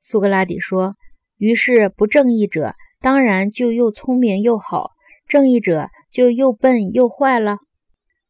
[0.00, 0.96] 苏格拉底说
[1.36, 4.92] ：“于是不正义者当然就又聪明又好，
[5.28, 7.58] 正义者就又笨又坏了。”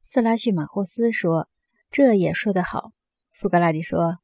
[0.04, 1.48] 色拉叙马霍斯说
[1.90, 2.90] ：“这也说得好。”
[3.32, 4.16] 苏格拉底说：“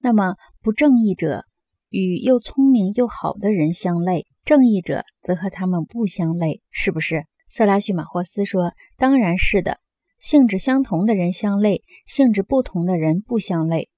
[0.00, 1.44] 那么不正义者
[1.90, 9.78] 与又聪明又好的人相类，正义者则和他们不相类，是不是？”色拉叙马霍斯说：“当然是的。
[10.18, 13.90] 性质相同的人相类，性质不同的人不相类。”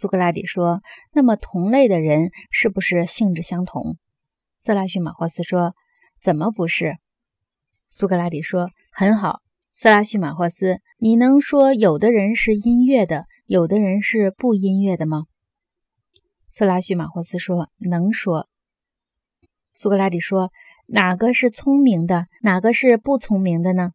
[0.00, 0.80] 苏格拉底说
[1.12, 3.98] ：“那么同类的人是不是性质相同？”
[4.56, 5.74] 色拉叙马霍斯说
[6.18, 6.96] ：“怎么不是？”
[7.90, 9.42] 苏格拉底说：“很好，
[9.74, 15.26] 色拉叙马霍斯，你能说有的人是音乐的，有的人是不音乐的吗？”
[16.48, 18.48] 色拉叙马霍斯说：“能说。”
[19.74, 20.50] 苏格拉底说
[20.88, 23.90] ：“哪个是聪明的，哪个是不聪明的呢？”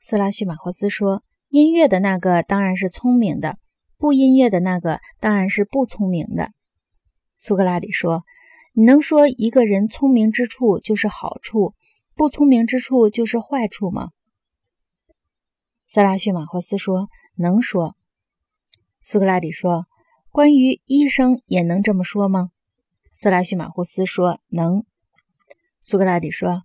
[0.00, 3.58] 色拉叙马霍斯说：“音乐的那个当然是聪明的。”
[4.02, 6.50] 不音乐的那个当然是不聪明的。
[7.36, 8.24] 苏格拉底说
[8.74, 11.74] ：“你能说一个人聪明之处就是好处，
[12.16, 14.08] 不聪明之处就是坏处吗？”
[15.86, 17.94] 塞拉叙马霍斯说：“能说。”
[19.02, 19.86] 苏格拉底说
[20.32, 22.50] ：“关于医生也能这么说吗？”
[23.14, 24.84] 塞拉叙马霍斯说：“能。”
[25.80, 26.62] 苏格拉底说：“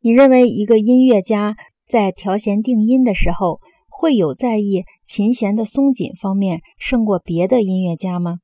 [0.00, 1.56] 你认为一个音乐家
[1.88, 3.60] 在调弦定音的时候？”
[3.98, 8.40] 会有在意琴弦的松紧方面胜过别的音乐家吗？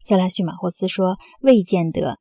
[0.00, 2.18] 塞拉叙马霍斯说：“未见得。”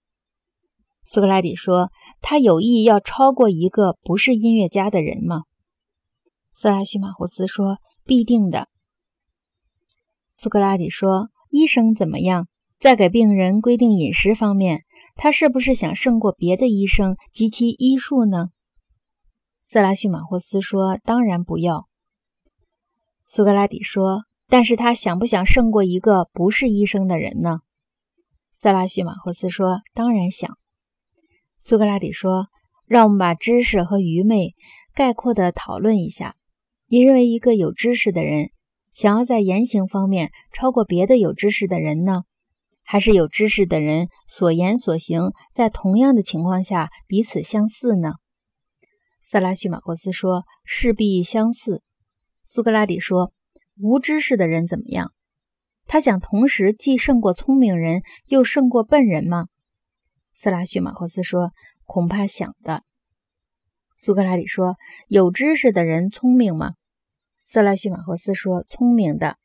[1.03, 1.89] 苏格拉底说
[2.21, 5.43] ：“他有意要超过一个不是音乐家的人吗？”
[6.53, 8.67] 塞拉叙马霍斯说：“必定的。”
[10.31, 12.47] 苏格拉底说：“医生怎么样？
[12.79, 14.83] 在给病人规定饮食方面，
[15.15, 18.49] 他是不是想胜过别的医生及其医术呢？”
[19.63, 21.87] 塞拉叙马霍斯说：“当然不要。”
[23.27, 27.59] 苏格拉底说：“但是他想不想胜过一个不是医生的人呢？”
[28.51, 30.57] 塞拉叙马霍斯说：“当然想。”
[31.57, 32.47] 苏格拉底说
[32.85, 34.53] ：“让我们把知识和愚昧
[34.93, 36.35] 概括地讨论一下。
[36.87, 38.51] 你认为一个有知识的人
[38.91, 42.23] 想要在言行方面超过别的有知识的人呢，
[42.83, 48.13] 还是有知识的人所言所行在同样的情况下彼此相似呢？”
[49.23, 51.81] 塞拉叙马霍斯说：“势必相似。”
[52.45, 53.33] 苏格拉底说
[53.81, 55.11] ：“无知识的人怎么样？
[55.87, 59.47] 他想同时既胜过聪明人，又胜过笨人吗？”
[60.31, 61.51] 色拉叙马霍斯说
[61.85, 62.83] ：“恐怕想的。”
[63.97, 64.75] 苏格拉底说
[65.09, 66.73] ：“有知识的人聪明吗？”
[67.39, 69.37] 色拉叙马霍斯说：“聪明的。”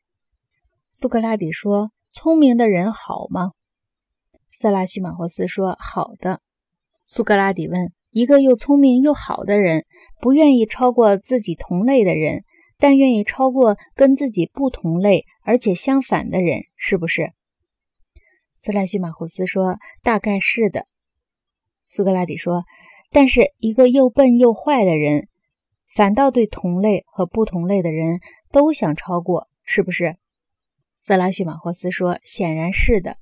[0.89, 3.51] 苏格拉底说：“聪明的人好吗？”
[4.51, 6.41] 色拉叙马霍斯说：“好的。”
[7.03, 9.85] 苏格拉底问：“一个又聪明又好的人，
[10.21, 12.43] 不愿意超过自己同类的人？”
[12.81, 17.31] 但愿意超过跟自己不同类而且相反的人，是不是？
[18.55, 20.87] 斯莱叙马胡斯说：“大概是的。”
[21.85, 22.63] 苏格拉底说
[23.11, 25.27] ：“但是一个又笨又坏的人，
[25.93, 28.19] 反倒对同类和不同类的人
[28.51, 30.17] 都想超过，是不是？”
[30.97, 33.17] 斯拉叙马霍斯说：“显然是的。”